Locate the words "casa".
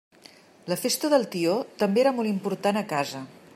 2.97-3.25